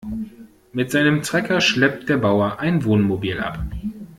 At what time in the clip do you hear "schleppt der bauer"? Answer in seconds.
1.61-2.57